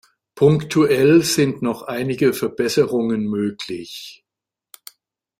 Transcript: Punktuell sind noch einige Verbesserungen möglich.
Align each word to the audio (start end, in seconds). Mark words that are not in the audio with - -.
Punktuell 0.33 1.21
sind 1.21 1.61
noch 1.61 1.83
einige 1.83 2.33
Verbesserungen 2.33 3.21
möglich. 3.27 4.25